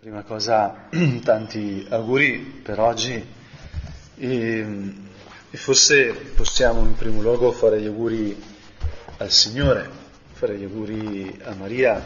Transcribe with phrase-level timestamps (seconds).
[0.00, 0.86] Prima cosa,
[1.24, 3.20] tanti auguri per oggi
[4.14, 4.94] e,
[5.50, 8.40] e, forse possiamo in primo luogo fare gli auguri
[9.16, 9.90] al Signore,
[10.34, 12.00] fare gli auguri a Maria,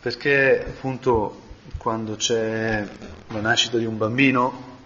[0.00, 1.42] perché appunto
[1.76, 2.88] quando c'è
[3.28, 4.78] la nascita di un bambino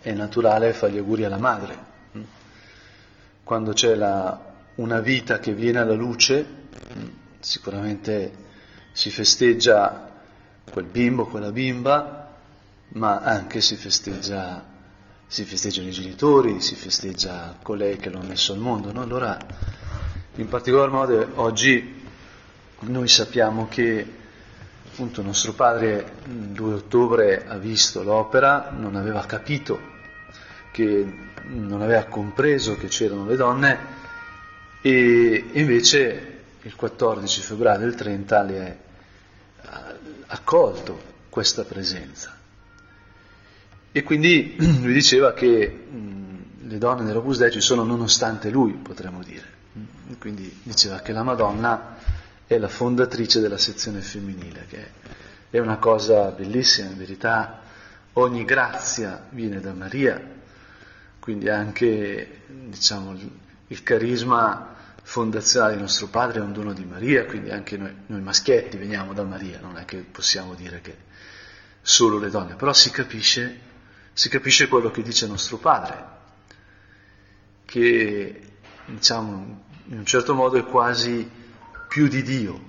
[0.00, 1.76] è naturale fare gli auguri alla madre.
[3.42, 6.46] Quando c'è la, una vita che viene alla luce,
[7.40, 8.32] sicuramente
[8.92, 10.07] si festeggia
[10.68, 12.34] quel bimbo, quella bimba,
[12.90, 14.64] ma anche si festeggia,
[15.26, 18.92] si festeggiano i genitori, si festeggia colei che l'ha messo al mondo.
[18.92, 19.02] No?
[19.02, 19.36] Allora,
[20.36, 22.02] in particolar modo, oggi
[22.80, 24.14] noi sappiamo che
[24.90, 29.80] appunto nostro padre il 2 ottobre ha visto l'opera, non aveva capito,
[30.72, 31.06] che
[31.44, 33.78] non aveva compreso che c'erano le donne
[34.80, 38.78] e invece il 14 febbraio del 30 le
[40.28, 42.36] accolto questa presenza.
[43.92, 49.22] E quindi lui diceva che mh, le donne dell'Opus Dei ci sono nonostante lui, potremmo
[49.22, 49.56] dire.
[50.10, 51.96] E quindi diceva che la Madonna
[52.46, 54.90] è la fondatrice della sezione femminile, che
[55.50, 57.60] è una cosa bellissima, in verità
[58.14, 60.20] ogni grazia viene da Maria,
[61.20, 63.16] quindi anche diciamo,
[63.68, 64.76] il carisma
[65.08, 69.14] fondazionale di nostro padre è un dono di Maria, quindi anche noi, noi, maschietti veniamo
[69.14, 70.94] da Maria, non è che possiamo dire che
[71.80, 73.58] solo le donne, però si capisce,
[74.12, 76.04] si capisce quello che dice nostro padre,
[77.64, 78.48] che
[78.84, 81.26] diciamo in un certo modo è quasi
[81.88, 82.60] più di Dio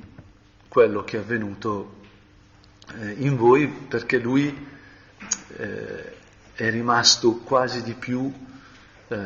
[0.69, 1.97] quello che è avvenuto
[3.01, 4.67] eh, in voi perché lui
[5.57, 6.15] eh,
[6.53, 8.33] è rimasto quasi di più
[9.09, 9.17] eh,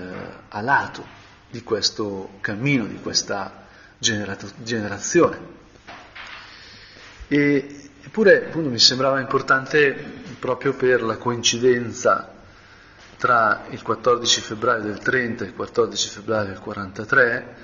[0.48, 1.23] a lato
[1.54, 3.68] di questo cammino, di questa
[4.00, 5.38] generazione.
[7.28, 9.94] E, eppure appunto, mi sembrava importante
[10.40, 12.34] proprio per la coincidenza
[13.18, 17.56] tra il 14 febbraio del 30 e il 14 febbraio del 43,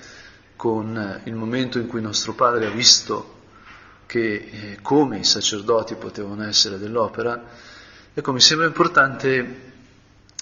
[0.55, 3.37] con il momento in cui nostro padre ha visto
[4.05, 7.43] che eh, come i sacerdoti potevano essere dell'opera,
[8.13, 9.61] ecco mi sembra importante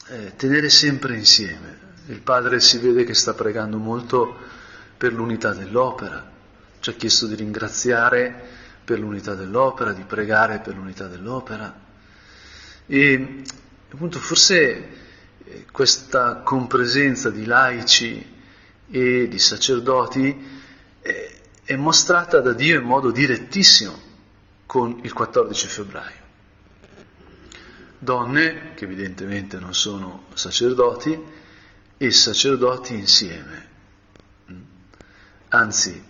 [0.07, 4.35] eh, tenere sempre insieme il padre si vede che sta pregando molto
[4.97, 6.31] per l'unità dell'opera,
[6.79, 11.85] ci ha chiesto di ringraziare per l'unità dell'opera, di pregare per l'unità dell'opera.
[12.85, 13.43] E
[13.91, 14.89] appunto forse
[15.43, 18.35] eh, questa compresenza di laici
[18.89, 20.55] e di sacerdoti
[21.67, 23.93] è mostrata da Dio in modo direttissimo
[24.65, 26.25] con il 14 febbraio.
[27.99, 31.21] Donne, che evidentemente non sono sacerdoti,
[31.97, 33.65] e sacerdoti insieme.
[35.49, 36.03] Anzi,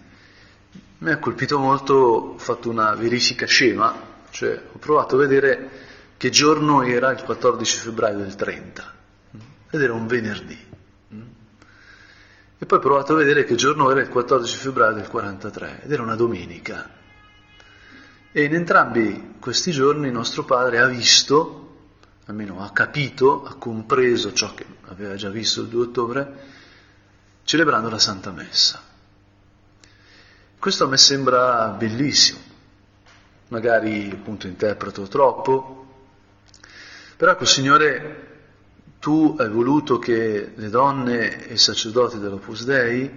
[1.00, 3.96] mi ha colpito molto, ho fatto una verifica scema,
[4.31, 5.70] cioè ho provato a vedere
[6.18, 8.94] che giorno era il 14 febbraio del 30,
[9.70, 10.66] ed era un venerdì.
[12.59, 15.92] E poi ho provato a vedere che giorno era il 14 febbraio del 43, ed
[15.92, 16.90] era una domenica.
[18.31, 21.66] E in entrambi questi giorni nostro padre ha visto
[22.28, 26.44] almeno ha capito, ha compreso ciò che aveva già visto il 2 ottobre,
[27.44, 28.82] celebrando la Santa Messa.
[30.60, 32.40] Questo a me sembra bellissimo,
[33.48, 35.76] magari appunto interpreto troppo,
[37.16, 38.26] però ecco Signore,
[39.00, 43.09] tu hai voluto che le donne e i sacerdoti dell'Opus Dei,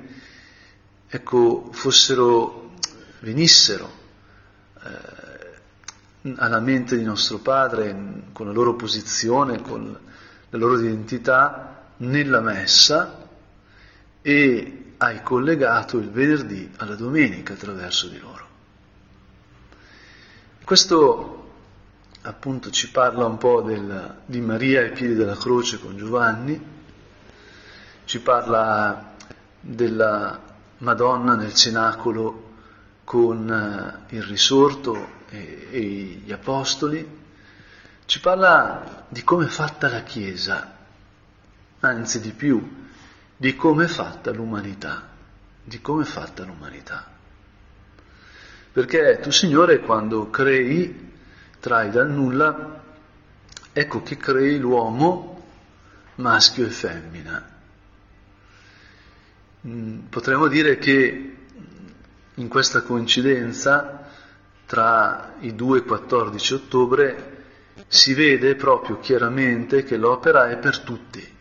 [1.09, 2.75] ecco, fossero,
[3.21, 3.91] venissero
[4.85, 5.30] eh,
[6.37, 9.99] alla mente di nostro Padre, con la loro posizione, con
[10.51, 13.29] la loro identità, nella messa
[14.23, 18.49] e hai collegato il venerdì alla domenica attraverso di loro.
[20.65, 21.37] Questo
[22.23, 26.79] appunto ci parla un po' del, di Maria ai piedi della croce con Giovanni,
[28.05, 29.15] ci parla
[29.61, 30.39] della
[30.79, 32.49] Madonna nel cenacolo
[33.05, 33.51] con
[34.09, 35.81] eh, il risorto e, e
[36.25, 37.19] gli apostoli,
[38.05, 40.77] ci parla di come è fatta la Chiesa,
[41.81, 42.89] anzi di più,
[43.37, 45.09] di come è fatta l'umanità,
[45.63, 47.07] di come è fatta l'umanità.
[48.73, 51.13] Perché tu, Signore, quando crei,
[51.59, 52.83] trai dal nulla,
[53.73, 55.43] ecco che crei l'uomo
[56.17, 57.49] maschio e femmina.
[59.67, 61.37] Mm, potremmo dire che
[62.35, 64.10] in questa coincidenza
[64.71, 67.39] tra i 2 e 14 ottobre
[67.89, 71.37] si vede proprio chiaramente che l'opera è per tutti,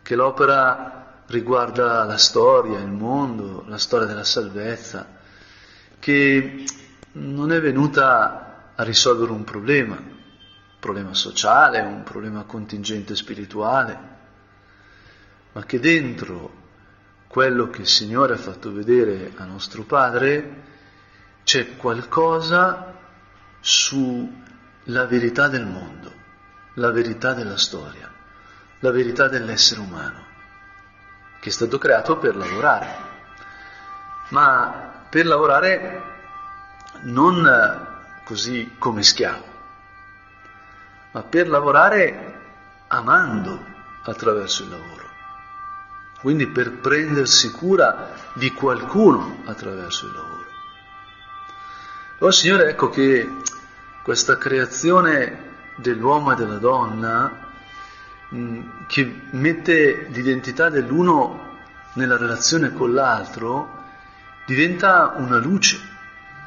[0.00, 5.06] che l'opera riguarda la storia, il mondo, la storia della salvezza,
[5.98, 6.64] che
[7.12, 13.98] non è venuta a risolvere un problema, un problema sociale, un problema contingente spirituale,
[15.52, 16.50] ma che dentro
[17.26, 20.70] quello che il Signore ha fatto vedere a nostro Padre
[21.44, 22.94] c'è qualcosa
[23.60, 26.12] sulla verità del mondo,
[26.74, 28.10] la verità della storia,
[28.80, 30.24] la verità dell'essere umano,
[31.40, 32.96] che è stato creato per lavorare,
[34.30, 36.02] ma per lavorare
[37.02, 37.90] non
[38.24, 39.44] così come schiavo,
[41.12, 42.40] ma per lavorare
[42.88, 43.64] amando
[44.04, 45.10] attraverso il lavoro.
[46.20, 50.51] Quindi per prendersi cura di qualcuno attraverso il lavoro.
[52.24, 53.28] Oh Signore, ecco che
[54.04, 57.48] questa creazione dell'uomo e della donna
[58.28, 61.56] mh, che mette l'identità dell'uno
[61.94, 63.82] nella relazione con l'altro
[64.46, 65.80] diventa una luce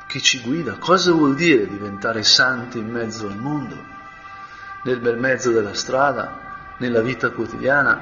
[0.07, 0.77] che ci guida.
[0.79, 3.75] Cosa vuol dire diventare santi in mezzo al mondo,
[4.85, 7.99] nel bel mezzo della strada, nella vita quotidiana,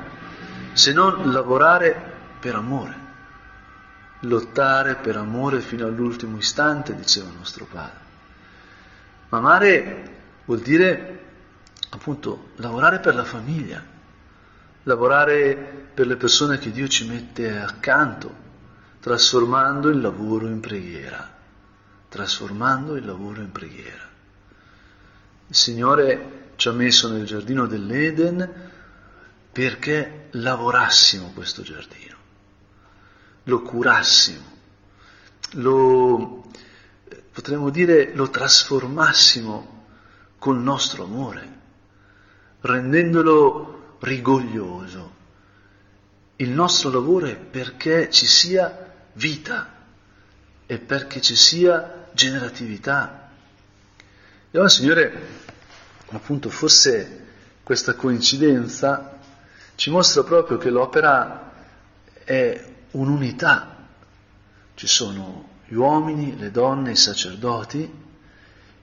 [0.74, 3.03] se non lavorare per amore?
[4.24, 8.02] Lottare per amore fino all'ultimo istante, diceva nostro padre.
[9.30, 10.12] Ma amare
[10.46, 11.20] vuol dire
[11.90, 13.84] appunto lavorare per la famiglia,
[14.84, 15.56] lavorare
[15.94, 18.42] per le persone che Dio ci mette accanto,
[19.00, 21.30] trasformando il lavoro in preghiera,
[22.10, 24.10] trasformando il lavoro in preghiera.
[25.48, 28.72] Il Signore ci ha messo nel giardino dell'Eden
[29.52, 32.13] perché lavorassimo questo giardino
[33.44, 34.42] lo curassimo,
[35.52, 36.46] lo,
[37.32, 39.86] potremmo dire, lo trasformassimo
[40.40, 41.60] col nostro amore,
[42.62, 45.22] rendendolo rigoglioso.
[46.38, 49.70] Il nostro lavoro è perché ci sia vita
[50.66, 53.30] e perché ci sia generatività.
[54.52, 55.28] E allora, Signore,
[56.10, 57.22] appunto, forse
[57.64, 59.20] questa coincidenza
[59.76, 61.52] ci mostra proprio che l'opera
[62.24, 63.86] è un'unità.
[64.76, 68.02] Ci sono gli uomini, le donne, i sacerdoti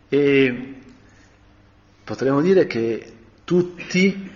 [0.09, 0.75] e
[2.03, 4.31] potremmo dire che tutti,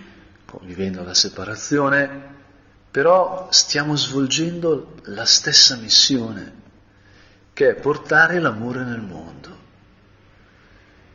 [0.63, 2.33] vivendo la separazione,
[2.91, 6.63] però stiamo svolgendo la stessa missione,
[7.53, 9.63] che è portare l'amore nel mondo.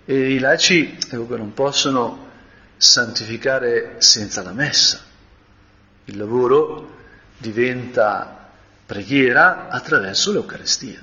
[0.04, 2.28] E i laici ecco, non possono
[2.76, 5.00] santificare senza la messa.
[6.06, 6.98] Il lavoro
[7.38, 8.39] diventa
[8.90, 11.00] preghiera attraverso l'Eucaristia.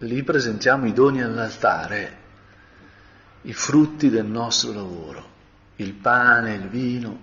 [0.00, 2.18] Lì presentiamo i doni all'altare,
[3.40, 5.26] i frutti del nostro lavoro,
[5.76, 7.18] il pane, il vino.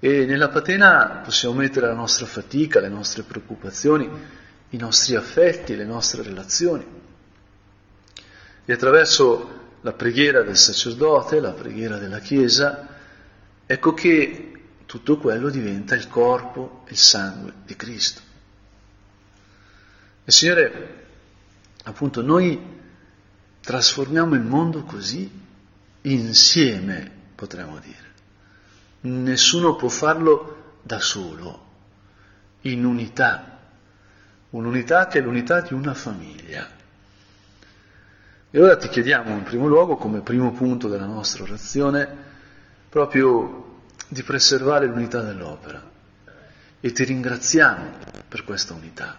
[0.00, 4.10] E nella patena possiamo mettere la nostra fatica, le nostre preoccupazioni,
[4.70, 6.84] i nostri affetti, le nostre relazioni.
[8.64, 12.84] E attraverso la preghiera del sacerdote, la preghiera della Chiesa,
[13.64, 14.47] ecco che
[14.88, 18.22] tutto quello diventa il corpo e il sangue di Cristo.
[20.24, 21.04] E Signore,
[21.84, 22.58] appunto, noi
[23.60, 25.30] trasformiamo il mondo così
[26.00, 28.06] insieme, potremmo dire.
[29.02, 31.66] Nessuno può farlo da solo,
[32.62, 33.60] in unità,
[34.50, 36.66] un'unità che è l'unità di una famiglia.
[38.50, 42.08] E ora ti chiediamo in primo luogo, come primo punto della nostra orazione,
[42.88, 43.67] proprio
[44.08, 45.82] di preservare l'unità dell'opera
[46.80, 47.92] e ti ringraziamo
[48.26, 49.16] per questa unità.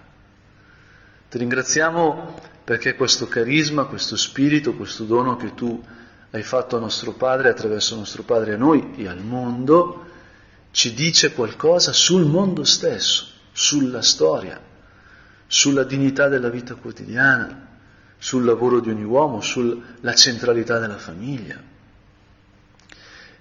[1.29, 5.83] Ti ringraziamo perché questo carisma, questo spirito, questo dono che tu
[6.31, 10.05] hai fatto a nostro Padre attraverso nostro Padre a noi e al mondo,
[10.71, 14.59] ci dice qualcosa sul mondo stesso, sulla storia,
[15.47, 17.67] sulla dignità della vita quotidiana,
[18.17, 21.59] sul lavoro di ogni uomo, sulla centralità della famiglia.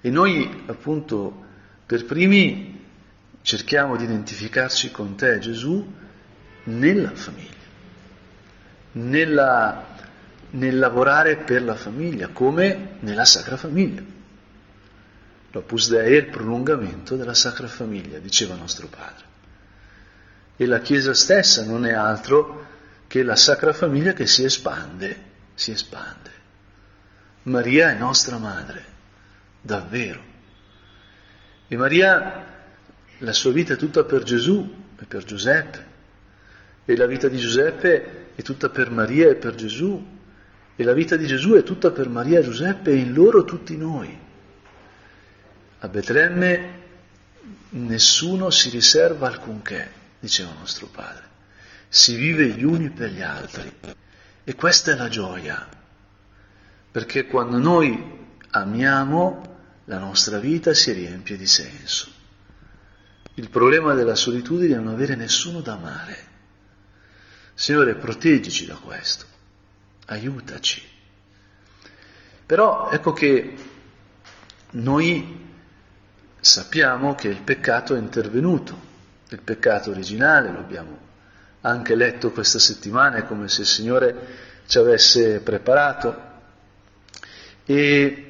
[0.00, 1.44] E noi appunto
[1.84, 2.84] per primi
[3.42, 5.94] cerchiamo di identificarci con te, Gesù,
[6.64, 7.66] nella famiglia,
[8.92, 9.86] nella,
[10.50, 14.02] nel lavorare per la famiglia, come nella Sacra Famiglia.
[15.50, 19.24] L'Opus Dei è il prolungamento della Sacra Famiglia, diceva nostro Padre.
[20.56, 22.66] E la Chiesa stessa non è altro
[23.06, 25.24] che la Sacra Famiglia che si espande,
[25.54, 26.30] si espande.
[27.44, 28.96] Maria è nostra Madre
[29.60, 30.22] davvero.
[31.68, 32.46] E Maria,
[33.18, 35.86] la sua vita è tutta per Gesù e per Giuseppe,
[36.84, 40.16] e la vita di Giuseppe è tutta per Maria e per Gesù,
[40.74, 43.76] e la vita di Gesù è tutta per Maria e Giuseppe e in loro tutti
[43.76, 44.16] noi.
[45.80, 46.72] A Betlemme
[47.70, 51.24] nessuno si riserva alcunché, diceva nostro Padre,
[51.88, 53.72] si vive gli uni per gli altri.
[54.44, 55.68] E questa è la gioia,
[56.90, 58.17] perché quando noi
[58.50, 62.10] amiamo la nostra vita si riempie di senso.
[63.34, 66.26] Il problema della solitudine è non avere nessuno da amare.
[67.54, 69.24] Signore, proteggici da questo,
[70.06, 70.82] aiutaci.
[72.44, 73.54] Però ecco che
[74.70, 75.46] noi
[76.40, 78.86] sappiamo che il peccato è intervenuto,
[79.28, 80.98] il peccato originale, lo abbiamo
[81.62, 84.16] anche letto questa settimana, è come se il Signore
[84.66, 86.26] ci avesse preparato.
[87.64, 88.27] E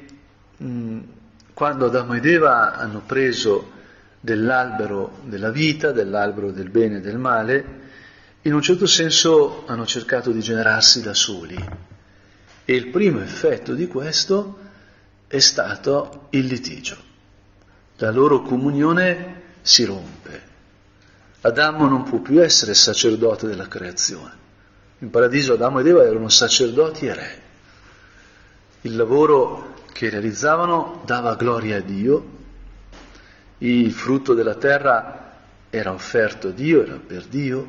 [1.53, 3.71] quando Adamo ed Eva hanno preso
[4.19, 7.77] dell'albero della vita, dell'albero del bene e del male,
[8.41, 11.57] in un certo senso hanno cercato di generarsi da soli.
[12.65, 14.57] E il primo effetto di questo
[15.27, 16.97] è stato il litigio.
[17.97, 20.47] La loro comunione si rompe.
[21.41, 24.33] Adamo non può più essere sacerdote della creazione.
[24.99, 27.41] In paradiso Adamo ed Eva erano sacerdoti e re.
[28.81, 32.37] Il lavoro che realizzavano dava gloria a Dio,
[33.59, 35.37] il frutto della terra
[35.69, 37.67] era offerto a Dio, era per Dio,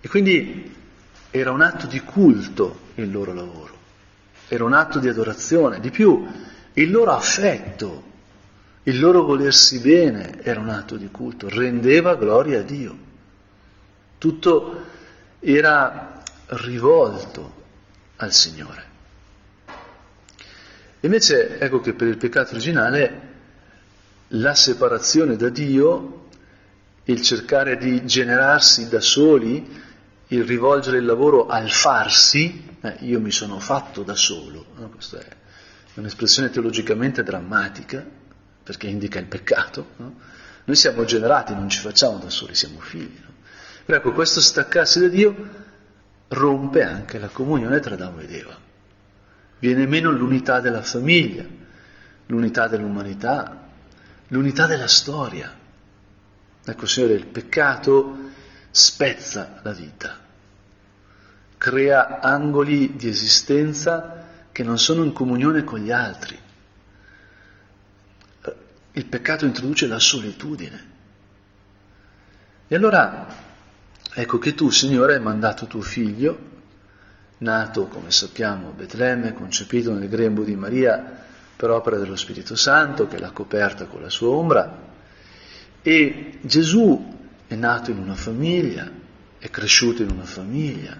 [0.00, 0.74] e quindi
[1.30, 3.76] era un atto di culto il loro lavoro,
[4.48, 6.26] era un atto di adorazione, di più,
[6.74, 8.10] il loro affetto,
[8.84, 12.96] il loro volersi bene era un atto di culto, rendeva gloria a Dio.
[14.18, 14.84] Tutto
[15.38, 17.52] era rivolto
[18.16, 18.91] al Signore.
[21.04, 23.30] Invece ecco che per il peccato originale
[24.28, 26.28] la separazione da Dio,
[27.04, 29.80] il cercare di generarsi da soli,
[30.28, 34.90] il rivolgere il lavoro al farsi, eh, io mi sono fatto da solo, no?
[34.90, 35.26] questa è
[35.94, 38.04] un'espressione teologicamente drammatica
[38.62, 40.14] perché indica il peccato, no?
[40.64, 43.18] noi siamo generati, non ci facciamo da soli, siamo figli.
[43.20, 43.32] No?
[43.84, 45.34] Però ecco, questo staccarsi da Dio
[46.28, 48.61] rompe anche la comunione tra Adamo ed Eva.
[49.62, 51.44] Viene meno l'unità della famiglia,
[52.26, 53.68] l'unità dell'umanità,
[54.26, 55.56] l'unità della storia.
[56.64, 58.30] Ecco, Signore, il peccato
[58.72, 60.18] spezza la vita,
[61.56, 66.36] crea angoli di esistenza che non sono in comunione con gli altri.
[68.94, 70.90] Il peccato introduce la solitudine.
[72.66, 73.28] E allora
[74.12, 76.50] ecco che tu, Signore, hai mandato tuo figlio,
[77.42, 81.20] nato, come sappiamo, a Betlemme, concepito nel grembo di Maria
[81.54, 84.90] per opera dello Spirito Santo, che l'ha coperta con la sua ombra,
[85.82, 88.90] e Gesù è nato in una famiglia,
[89.38, 90.96] è cresciuto in una famiglia,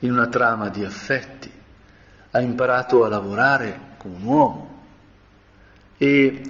[0.00, 1.50] in una trama di affetti,
[2.32, 4.82] ha imparato a lavorare come un uomo.
[5.96, 6.42] E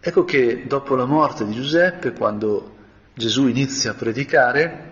[0.00, 2.76] ecco che dopo la morte di Giuseppe, quando
[3.14, 4.88] Gesù inizia a predicare,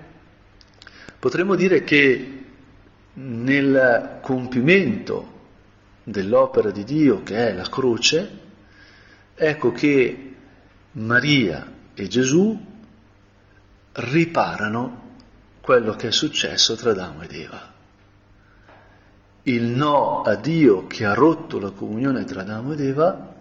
[1.18, 2.37] potremmo dire che
[3.20, 5.36] nel compimento
[6.04, 8.38] dell'opera di Dio che è la croce,
[9.34, 10.34] ecco che
[10.92, 12.66] Maria e Gesù
[13.92, 15.06] riparano
[15.60, 17.74] quello che è successo tra Adamo ed Eva.
[19.42, 23.34] Il no a Dio che ha rotto la comunione tra Adamo ed Eva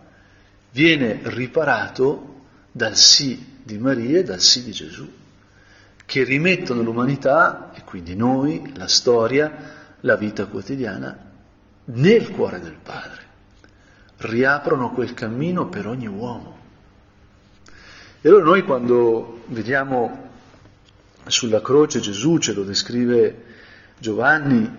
[0.72, 2.36] viene riparato
[2.72, 5.10] dal sì di Maria e dal sì di Gesù,
[6.08, 9.52] che rimettono l'umanità, e quindi noi, la storia,
[10.00, 11.16] la vita quotidiana,
[11.84, 13.26] nel cuore del Padre.
[14.16, 16.58] Riaprono quel cammino per ogni uomo.
[18.22, 20.30] E allora noi quando vediamo
[21.26, 23.44] sulla croce Gesù, ce lo descrive
[24.00, 24.76] Giovanni,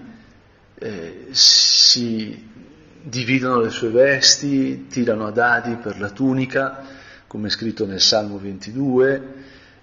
[0.76, 2.50] eh, si
[3.02, 6.86] dividono le sue vesti, tirano a dadi per la tunica,
[7.26, 9.37] come è scritto nel Salmo 22,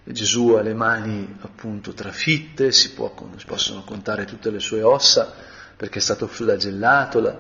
[0.06, 5.34] Gesù ha le mani appunto trafitte, si, può, si possono contare tutte le sue ossa
[5.76, 7.40] perché è stato flagellato, la,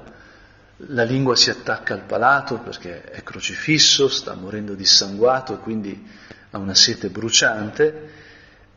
[0.77, 6.07] la lingua si attacca al palato perché è crocifisso, sta morendo dissanguato e quindi
[6.51, 8.23] ha una sete bruciante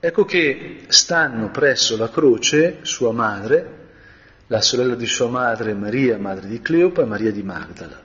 [0.01, 3.87] Ecco che stanno presso la croce sua madre,
[4.47, 8.01] la sorella di sua madre Maria, madre di Cleopa e Maria di Magdala.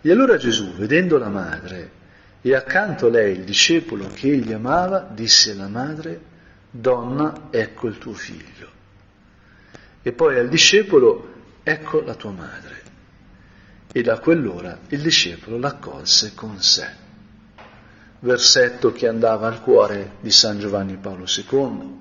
[0.00, 1.90] E allora Gesù, vedendo la madre
[2.46, 6.20] e accanto a lei il discepolo che egli amava, disse alla madre,
[6.70, 8.70] Donna, ecco il tuo figlio.
[10.00, 11.32] E poi al discepolo,
[11.64, 12.82] ecco la tua madre.
[13.90, 16.88] E da quell'ora il discepolo l'accolse con sé
[18.20, 22.00] versetto che andava al cuore di San Giovanni Paolo II.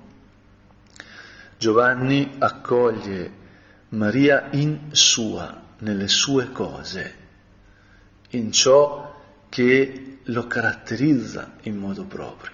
[1.58, 3.32] Giovanni accoglie
[3.90, 7.16] Maria in sua, nelle sue cose,
[8.30, 9.14] in ciò
[9.50, 12.52] che lo caratterizza in modo proprio.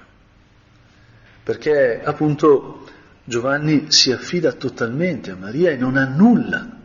[1.44, 2.88] Perché appunto
[3.24, 6.78] Giovanni si affida totalmente a Maria e non ha nulla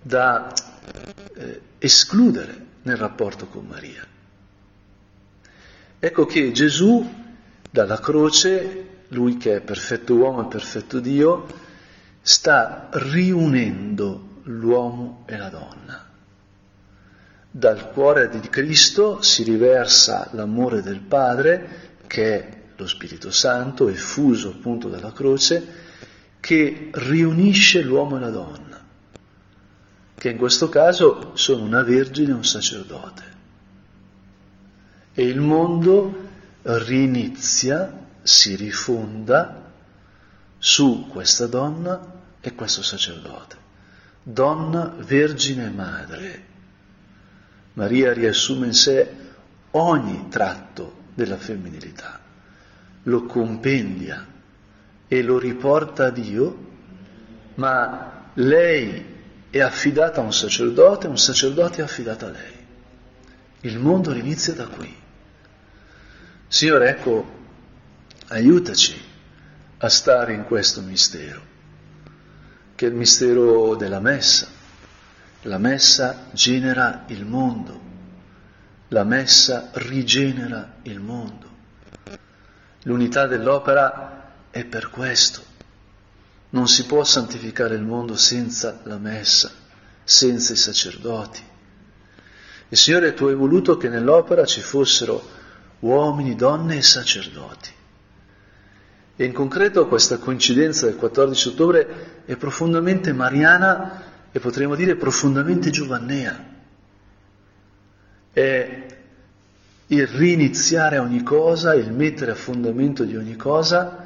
[0.00, 0.52] da
[1.34, 4.06] eh, escludere nel rapporto con Maria.
[5.98, 7.20] Ecco che Gesù
[7.70, 11.46] dalla croce, lui che è perfetto uomo e perfetto Dio,
[12.20, 16.11] sta riunendo l'uomo e la donna.
[17.54, 24.48] Dal cuore di Cristo si riversa l'amore del Padre, che è lo Spirito Santo, effuso
[24.48, 25.62] appunto dalla croce,
[26.40, 28.82] che riunisce l'uomo e la donna,
[30.14, 33.22] che in questo caso sono una vergine e un sacerdote.
[35.12, 36.28] E il mondo
[36.62, 39.72] rinizia, si rifonda
[40.56, 42.00] su questa donna
[42.40, 43.56] e questo sacerdote.
[44.22, 46.50] Donna, vergine e madre.
[47.74, 49.10] Maria riassume in sé
[49.72, 52.20] ogni tratto della femminilità,
[53.04, 54.26] lo compendia
[55.08, 56.70] e lo riporta a Dio,
[57.54, 59.04] ma lei
[59.50, 62.60] è affidata a un sacerdote, un sacerdote è affidato a lei.
[63.60, 64.94] Il mondo inizia da qui.
[66.48, 67.40] Signore, ecco,
[68.28, 68.98] aiutaci
[69.78, 71.40] a stare in questo mistero,
[72.74, 74.48] che è il mistero della messa.
[75.46, 77.80] La messa genera il mondo,
[78.88, 81.50] la messa rigenera il mondo.
[82.84, 85.42] L'unità dell'opera è per questo.
[86.50, 89.50] Non si può santificare il mondo senza la messa,
[90.04, 91.42] senza i sacerdoti.
[92.68, 95.28] E Signore, tu hai voluto che nell'opera ci fossero
[95.80, 97.70] uomini, donne e sacerdoti.
[99.16, 105.70] E in concreto questa coincidenza del 14 ottobre è profondamente mariana e potremmo dire profondamente
[105.70, 106.50] giovannea.
[108.32, 108.86] È
[109.86, 114.02] il riniziare ogni cosa, il mettere a fondamento di ogni cosa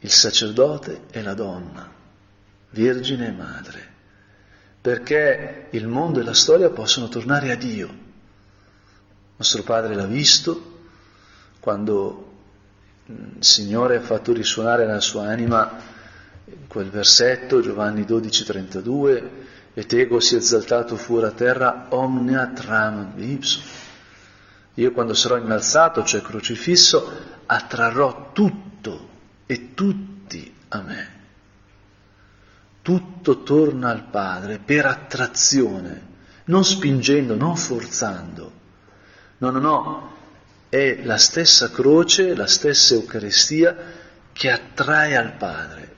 [0.00, 1.90] il sacerdote e la donna,
[2.70, 3.86] vergine e madre,
[4.80, 8.06] perché il mondo e la storia possono tornare a Dio.
[9.36, 10.76] Nostro Padre l'ha visto,
[11.58, 12.32] quando
[13.06, 15.96] il Signore ha fatto risuonare nella sua anima
[16.68, 19.30] quel versetto, Giovanni 12, 32,
[19.74, 23.62] et ego si è esaltato fuori a terra omnia tram ipsum.
[24.74, 27.10] Io quando sarò innalzato, cioè crocifisso,
[27.46, 29.08] attrarrò tutto
[29.46, 31.16] e tutti a me.
[32.82, 36.06] Tutto torna al Padre per attrazione,
[36.44, 38.52] non spingendo, non forzando.
[39.38, 40.12] No, no, no,
[40.68, 43.76] è la stessa croce, la stessa Eucaristia
[44.32, 45.96] che attrae al Padre.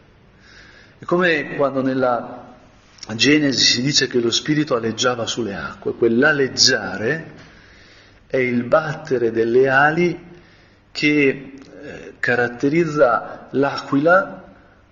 [1.00, 2.56] È come quando nella
[3.14, 7.32] Genesi si dice che lo Spirito aleggiava sulle acque, quell'aleggiare
[8.26, 10.26] è il battere delle ali
[10.92, 14.44] che eh, caratterizza l'aquila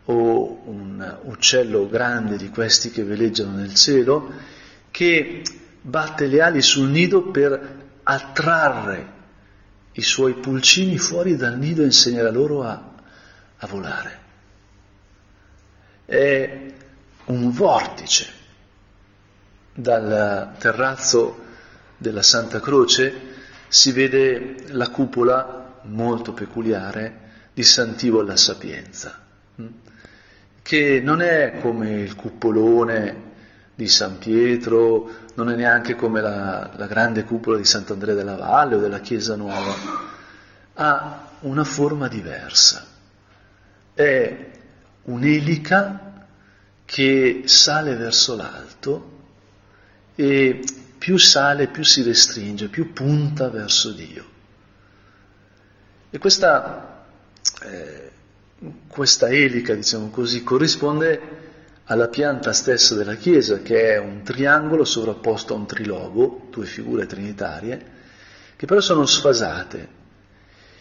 [0.06, 4.32] o un uccello grande di questi che veleggiano nel cielo,
[4.90, 5.42] che
[5.82, 9.12] batte le ali sul nido per attrarre
[9.92, 12.92] i suoi pulcini fuori dal nido e insegnerà loro a,
[13.58, 14.27] a volare.
[16.10, 16.60] È
[17.26, 18.32] un vortice
[19.74, 21.44] dal terrazzo
[21.98, 23.12] della Santa Croce
[23.68, 29.20] si vede la cupola molto peculiare di Sant'Ivo alla Sapienza,
[29.56, 29.66] hm?
[30.62, 33.26] che non è come il cupolone
[33.74, 38.76] di San Pietro non è neanche come la, la grande cupola di Sant'Andrea della Valle
[38.76, 39.74] o della Chiesa Nuova,
[40.72, 42.86] ha una forma diversa.
[43.92, 44.56] È
[45.08, 46.26] un'elica
[46.84, 49.16] che sale verso l'alto
[50.14, 50.62] e
[50.98, 54.24] più sale più si restringe, più punta verso Dio.
[56.10, 57.04] E questa,
[57.62, 58.10] eh,
[58.88, 61.36] questa elica, diciamo così, corrisponde
[61.84, 67.06] alla pianta stessa della Chiesa, che è un triangolo sovrapposto a un trilogo, due figure
[67.06, 67.86] trinitarie,
[68.56, 69.96] che però sono sfasate.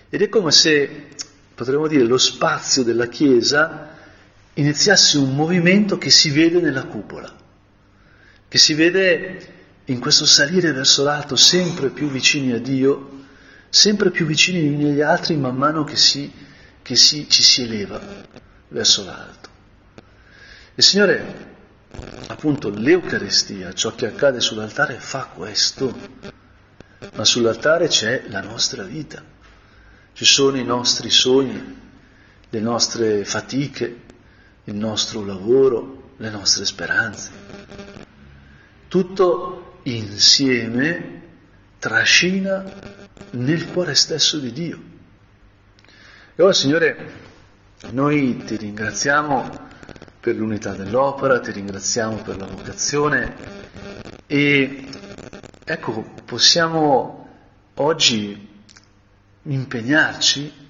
[0.09, 1.07] Ed è come se,
[1.53, 3.95] potremmo dire, lo spazio della Chiesa
[4.57, 7.33] iniziasse un movimento che si vede nella cupola,
[8.47, 13.25] che si vede in questo salire verso l'alto, sempre più vicini a Dio,
[13.69, 16.31] sempre più vicini gli uni agli altri man mano che, si,
[16.81, 18.01] che si, ci si eleva
[18.69, 19.49] verso l'alto.
[20.73, 21.55] Il Signore,
[22.27, 25.95] appunto, l'Eucaristia, ciò che accade sull'altare, fa questo,
[27.13, 29.23] ma sull'altare c'è la nostra vita,
[30.13, 31.85] ci sono i nostri sogni,
[32.49, 34.05] le nostre fatiche,
[34.67, 37.31] il nostro lavoro, le nostre speranze.
[38.87, 41.21] Tutto insieme
[41.79, 42.63] trascina
[43.31, 44.81] nel cuore stesso di Dio.
[46.35, 47.13] E ora, Signore,
[47.91, 49.65] noi ti ringraziamo
[50.19, 53.35] per l'unità dell'opera, ti ringraziamo per la vocazione
[54.25, 54.85] e
[55.63, 57.29] ecco, possiamo
[57.75, 58.49] oggi
[59.43, 60.66] impegnarci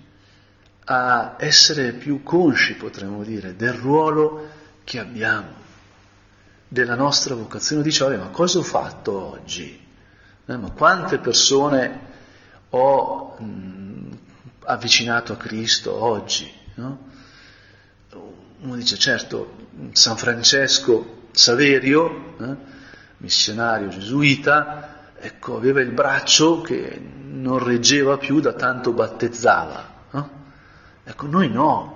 [0.90, 4.50] a essere più consci, potremmo dire, del ruolo
[4.84, 5.50] che abbiamo,
[6.68, 7.84] della nostra vocazione.
[7.84, 9.86] Dice, ma cosa ho fatto oggi?
[10.46, 12.00] Eh, ma quante persone
[12.70, 14.18] ho mh,
[14.64, 16.50] avvicinato a Cristo oggi?
[16.76, 17.06] No?
[18.60, 19.56] Uno dice, certo,
[19.92, 22.56] San Francesco Saverio, eh,
[23.18, 29.96] missionario gesuita, ecco, aveva il braccio che non reggeva più da tanto battezzava.
[30.12, 30.46] Eh?
[31.10, 31.96] Ecco, noi no.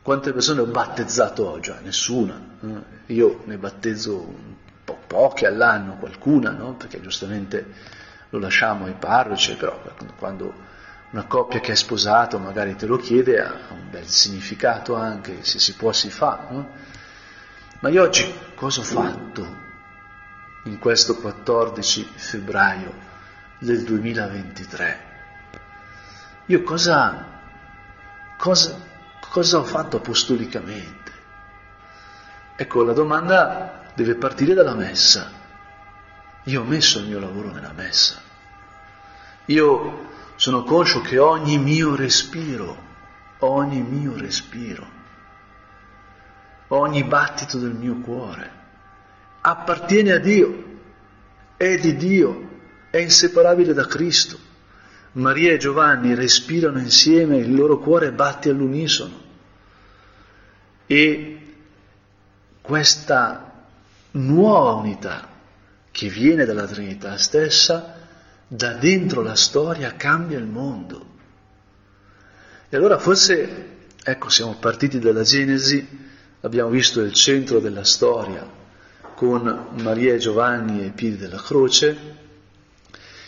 [0.00, 1.70] Quante persone ho battezzato oggi?
[1.82, 2.40] Nessuna.
[2.62, 3.12] Eh?
[3.12, 4.26] Io ne battezzo
[4.82, 6.72] po- poche all'anno, qualcuna, no?
[6.72, 7.66] perché giustamente
[8.30, 9.78] lo lasciamo ai parroci, però
[10.16, 10.54] quando
[11.10, 15.58] una coppia che è sposato magari te lo chiede ha un bel significato anche, se
[15.58, 16.46] si può si fa.
[16.48, 16.68] No?
[17.80, 19.58] Ma io oggi cosa ho fatto
[20.64, 22.94] in questo 14 febbraio
[23.58, 25.08] del 2023?
[26.46, 27.29] Io cosa,
[28.40, 28.80] cosa,
[29.28, 31.12] cosa ho fatto apostolicamente?
[32.56, 35.30] Ecco, la domanda deve partire dalla messa.
[36.44, 38.18] Io ho messo il mio lavoro nella messa.
[39.46, 42.88] Io sono conscio che ogni mio respiro,
[43.40, 44.88] ogni mio respiro,
[46.68, 48.58] ogni battito del mio cuore
[49.40, 50.64] appartiene a Dio,
[51.56, 52.48] è di Dio,
[52.90, 54.48] è inseparabile da Cristo.
[55.12, 59.28] Maria e Giovanni respirano insieme, il loro cuore batte all'unisono.
[60.86, 61.54] E
[62.60, 63.66] questa
[64.12, 65.28] nuova unità
[65.90, 67.98] che viene dalla Trinità stessa,
[68.46, 71.06] da dentro la storia cambia il mondo.
[72.68, 73.68] E allora forse,
[74.02, 75.86] ecco, siamo partiti dalla Genesi,
[76.42, 78.58] abbiamo visto il centro della storia
[79.14, 82.18] con Maria e Giovanni ai piedi della croce,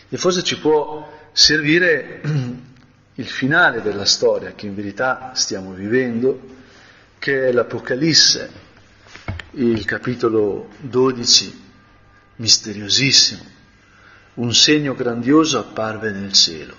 [0.09, 2.21] e forse ci può servire
[3.15, 6.41] il finale della storia che in verità stiamo vivendo,
[7.19, 8.51] che è l'Apocalisse,
[9.53, 11.61] il capitolo 12,
[12.37, 13.51] misteriosissimo.
[14.35, 16.75] Un segno grandioso apparve nel cielo.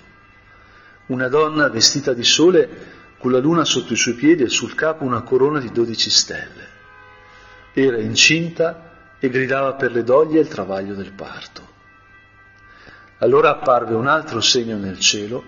[1.06, 5.04] Una donna vestita di sole con la luna sotto i suoi piedi e sul capo
[5.04, 6.72] una corona di dodici stelle.
[7.72, 11.73] Era incinta e gridava per le doglie il travaglio del parto.
[13.18, 15.44] Allora apparve un altro segno nel cielo,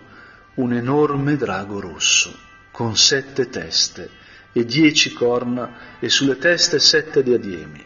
[0.54, 2.34] un enorme drago rosso,
[2.70, 4.10] con sette teste
[4.52, 7.84] e dieci corna e sulle teste sette diademi.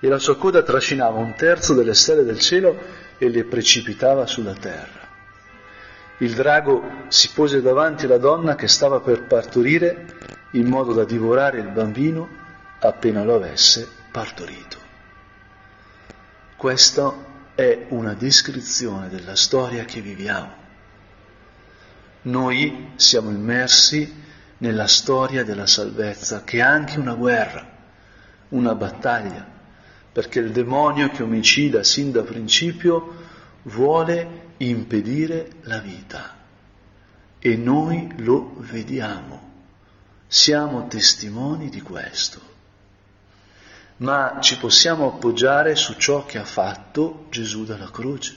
[0.00, 2.78] E la sua coda trascinava un terzo delle stelle del cielo
[3.16, 5.02] e le precipitava sulla terra.
[6.18, 10.06] Il drago si pose davanti alla donna che stava per partorire
[10.52, 12.28] in modo da divorare il bambino
[12.80, 14.78] appena lo avesse partorito.
[16.56, 20.62] Questa è una descrizione della storia che viviamo.
[22.22, 24.22] Noi siamo immersi
[24.58, 27.66] nella storia della salvezza, che è anche una guerra,
[28.50, 29.46] una battaglia,
[30.12, 33.22] perché il demonio che omicida sin da principio
[33.62, 36.42] vuole impedire la vita
[37.46, 39.52] e noi lo vediamo,
[40.26, 42.53] siamo testimoni di questo.
[43.96, 48.34] Ma ci possiamo appoggiare su ciò che ha fatto Gesù dalla croce,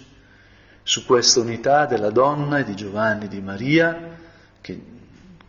[0.84, 4.15] su questa unità della donna e di Giovanni e di Maria
[4.62, 4.96] che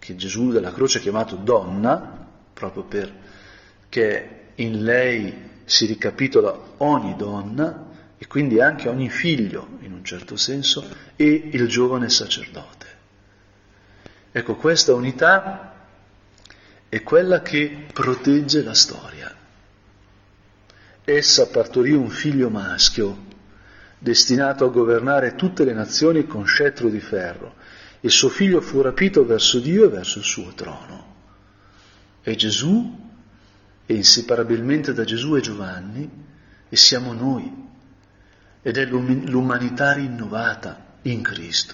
[0.09, 7.87] che Gesù della croce ha chiamato donna, proprio perché in lei si ricapitola ogni donna
[8.17, 10.83] e quindi anche ogni figlio, in un certo senso,
[11.15, 12.87] e il giovane sacerdote.
[14.33, 15.75] Ecco, questa unità
[16.89, 19.38] è quella che protegge la storia.
[21.11, 23.25] Essa partorì un figlio maschio,
[23.99, 27.55] destinato a governare tutte le nazioni con scettro di ferro,
[27.99, 31.15] e suo figlio fu rapito verso Dio e verso il suo trono.
[32.21, 33.09] E Gesù,
[33.87, 36.11] e inseparabilmente da Gesù e Giovanni,
[36.69, 37.51] e siamo noi,
[38.61, 41.73] ed è l'umanità rinnovata in Cristo.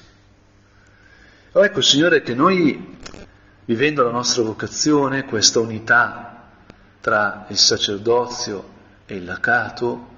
[1.50, 2.98] Oh, ecco, Signore, che noi,
[3.64, 6.52] vivendo la nostra vocazione, questa unità
[7.00, 8.73] tra il sacerdozio
[9.06, 10.12] e il lacato,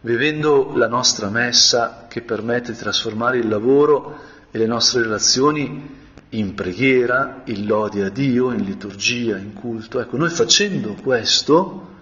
[0.00, 4.18] vivendo la nostra messa che permette di trasformare il lavoro
[4.50, 10.00] e le nostre relazioni in preghiera, in lode a Dio, in liturgia, in culto.
[10.00, 11.94] Ecco, noi facendo questo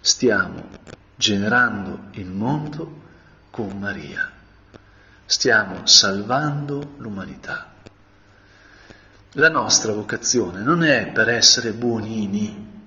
[0.00, 0.66] stiamo
[1.16, 3.06] generando il mondo
[3.50, 4.30] con Maria,
[5.26, 7.72] stiamo salvando l'umanità.
[9.32, 12.77] La nostra vocazione non è per essere buonini,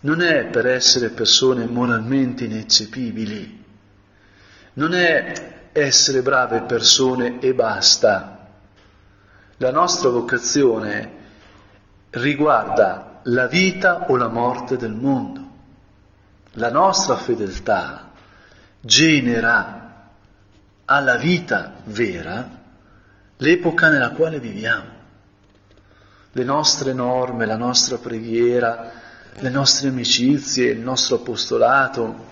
[0.00, 3.64] non è per essere persone moralmente ineccepibili,
[4.74, 8.48] non è essere brave persone e basta.
[9.58, 11.18] La nostra vocazione
[12.10, 15.48] riguarda la vita o la morte del mondo.
[16.54, 18.10] La nostra fedeltà
[18.80, 20.08] genera
[20.86, 22.58] alla vita vera
[23.36, 24.98] l'epoca nella quale viviamo.
[26.32, 28.99] Le nostre norme, la nostra preghiera,
[29.38, 32.28] le nostre amicizie, il nostro apostolato,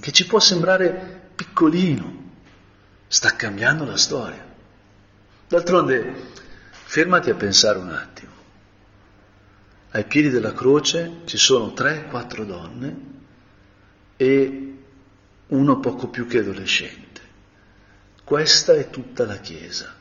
[0.00, 2.30] che ci può sembrare piccolino,
[3.06, 4.44] sta cambiando la storia.
[5.48, 6.30] D'altronde,
[6.70, 8.30] fermati a pensare un attimo.
[9.90, 13.10] Ai piedi della croce ci sono tre, quattro donne
[14.16, 14.76] e
[15.48, 17.20] uno poco più che adolescente.
[18.24, 19.94] Questa è tutta la Chiesa.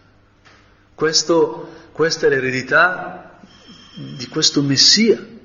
[0.96, 3.40] Questo, questa è l'eredità
[4.18, 5.40] di questo Messia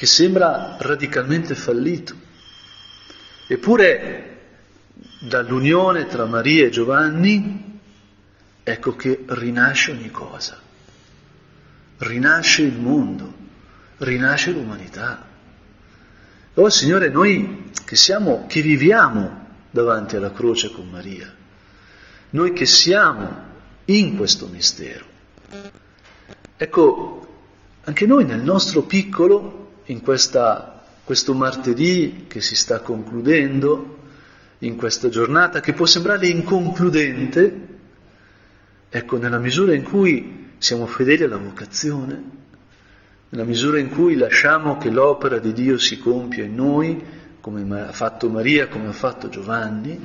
[0.00, 2.14] che sembra radicalmente fallito.
[3.46, 4.38] Eppure
[5.20, 7.78] dall'unione tra Maria e Giovanni
[8.62, 10.58] ecco che rinasce ogni cosa,
[11.98, 13.30] rinasce il mondo,
[13.98, 15.26] rinasce l'umanità.
[16.54, 21.30] Oh Signore, noi che siamo, che viviamo davanti alla croce con Maria,
[22.30, 23.48] noi che siamo
[23.84, 25.04] in questo mistero,
[26.56, 27.42] ecco,
[27.84, 29.59] anche noi nel nostro piccolo
[29.90, 33.98] in questa, questo martedì che si sta concludendo,
[34.58, 37.68] in questa giornata che può sembrare inconcludente,
[38.88, 42.38] ecco, nella misura in cui siamo fedeli alla vocazione,
[43.30, 47.02] nella misura in cui lasciamo che l'opera di Dio si compia in noi,
[47.40, 49.98] come ha fatto Maria, come ha fatto Giovanni,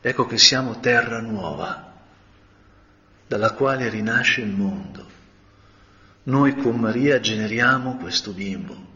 [0.00, 1.92] ecco che siamo terra nuova,
[3.26, 5.06] dalla quale rinasce il mondo.
[6.24, 8.90] Noi con Maria generiamo questo bimbo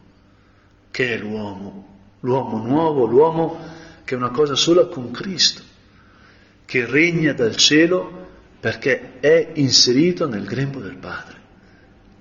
[0.97, 3.59] che è l'uomo, l'uomo nuovo, l'uomo
[4.03, 5.61] che è una cosa sola con Cristo,
[6.65, 8.29] che regna dal cielo
[8.59, 11.37] perché è inserito nel grembo del Padre,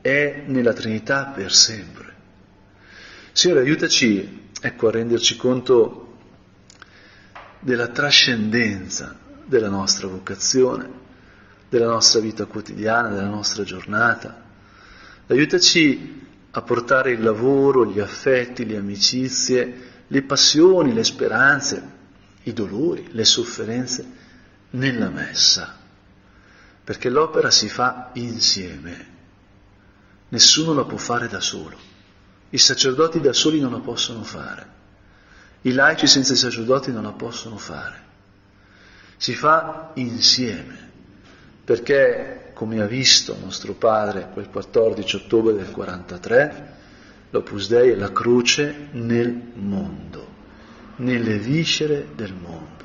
[0.02, 2.14] è nella Trinità per sempre.
[3.32, 6.18] Signore, aiutaci ecco, a renderci conto
[7.60, 10.86] della trascendenza della nostra vocazione,
[11.70, 14.44] della nostra vita quotidiana, della nostra giornata.
[15.28, 16.24] Aiutaci
[16.56, 21.90] a portare il lavoro, gli affetti, le amicizie, le passioni, le speranze,
[22.44, 24.10] i dolori, le sofferenze
[24.70, 25.76] nella messa,
[26.82, 29.06] perché l'opera si fa insieme,
[30.30, 31.76] nessuno la può fare da solo,
[32.48, 34.66] i sacerdoti da soli non la possono fare,
[35.62, 38.02] i laici senza i sacerdoti non la possono fare,
[39.18, 40.92] si fa insieme,
[41.66, 46.74] perché come ha visto nostro padre quel 14 ottobre del 43,
[47.30, 50.28] l'Opus Dei è la croce nel mondo,
[50.96, 52.84] nelle viscere del mondo.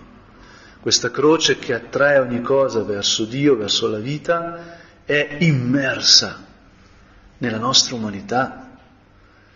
[0.82, 6.44] Questa croce che attrae ogni cosa verso Dio, verso la vita, è immersa
[7.38, 8.78] nella nostra umanità,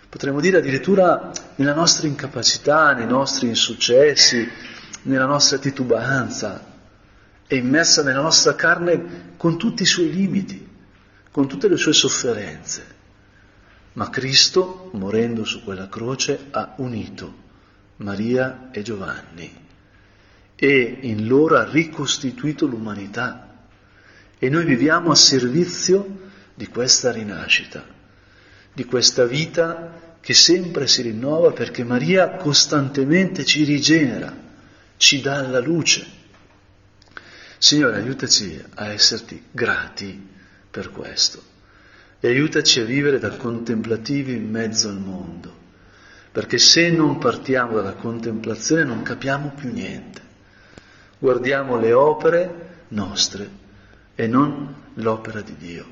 [0.08, 4.48] potremmo dire addirittura nella nostra incapacità, nei nostri insuccessi,
[5.02, 6.74] nella nostra titubanza,
[7.48, 10.68] è immersa nella nostra carne con tutti i suoi limiti,
[11.32, 12.94] con tutte le sue sofferenze.
[13.94, 17.44] Ma Cristo, morendo su quella croce, ha unito
[17.98, 19.64] Maria e Giovanni
[20.56, 23.42] e in loro ha ricostituito l'umanità.
[24.38, 27.86] E noi viviamo a servizio di questa rinascita,
[28.74, 34.36] di questa vita che sempre si rinnova perché Maria costantemente ci rigenera,
[34.98, 36.24] ci dà la luce.
[37.58, 40.34] Signore, aiutaci a esserti grati
[40.70, 41.42] per questo
[42.20, 45.54] e aiutaci a vivere da contemplativi in mezzo al mondo,
[46.32, 50.22] perché se non partiamo dalla contemplazione non capiamo più niente.
[51.18, 53.50] Guardiamo le opere nostre
[54.16, 55.86] e non l'opera di Dio.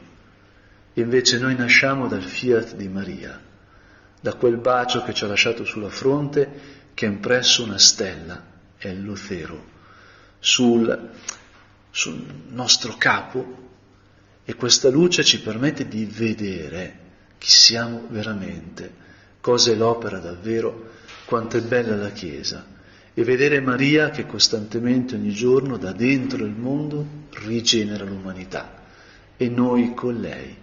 [0.94, 3.40] Invece noi nasciamo dal fiat di Maria,
[4.20, 8.42] da quel bacio che ci ha lasciato sulla fronte che ha impresso una stella,
[8.78, 9.72] è il Luthero,
[10.40, 11.10] sul
[11.96, 13.62] sul nostro capo
[14.44, 16.98] e questa luce ci permette di vedere
[17.38, 18.92] chi siamo veramente,
[19.40, 20.90] cosa è l'opera davvero,
[21.26, 22.66] quanto è bella la Chiesa
[23.14, 27.06] e vedere Maria che costantemente ogni giorno da dentro il mondo
[27.46, 28.82] rigenera l'umanità
[29.38, 30.58] e noi con lei,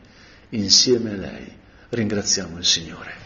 [0.49, 1.53] insieme a lei,
[1.91, 3.19] ringraziamo il Signore.